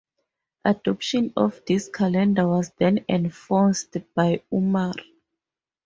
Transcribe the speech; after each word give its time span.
Adoption 0.65 1.31
of 1.37 1.61
this 1.67 1.87
calendar 1.87 2.47
was 2.47 2.71
then 2.79 3.05
enforced 3.07 3.97
by 4.15 4.41
Umar. 4.51 4.95